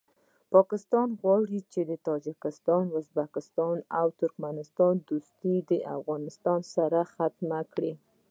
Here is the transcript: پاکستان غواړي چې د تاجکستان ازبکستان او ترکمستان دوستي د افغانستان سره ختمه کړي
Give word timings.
پاکستان 0.53 1.09
غواړي 1.21 1.59
چې 1.71 1.81
د 1.89 1.91
تاجکستان 2.07 2.83
ازبکستان 2.99 3.77
او 3.99 4.07
ترکمستان 4.19 4.93
دوستي 5.09 5.55
د 5.69 5.71
افغانستان 5.95 6.59
سره 6.75 6.99
ختمه 7.13 7.61
کړي 7.73 7.93